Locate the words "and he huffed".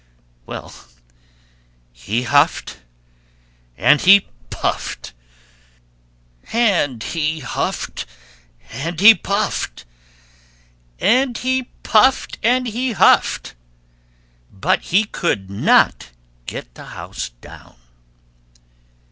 6.51-8.07, 12.41-13.53